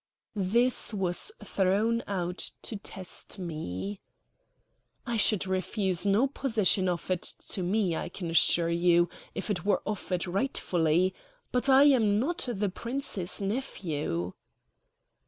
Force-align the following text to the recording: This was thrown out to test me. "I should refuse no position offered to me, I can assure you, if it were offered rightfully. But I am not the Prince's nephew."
This 0.33 0.95
was 0.95 1.31
thrown 1.43 2.01
out 2.07 2.49
to 2.63 2.75
test 2.75 3.37
me. 3.37 4.01
"I 5.05 5.15
should 5.15 5.45
refuse 5.45 6.07
no 6.07 6.25
position 6.25 6.89
offered 6.89 7.21
to 7.21 7.61
me, 7.61 7.95
I 7.95 8.09
can 8.09 8.31
assure 8.31 8.71
you, 8.71 9.09
if 9.35 9.51
it 9.51 9.63
were 9.63 9.83
offered 9.85 10.25
rightfully. 10.25 11.13
But 11.51 11.69
I 11.69 11.83
am 11.83 12.19
not 12.19 12.49
the 12.51 12.69
Prince's 12.69 13.39
nephew." 13.43 14.33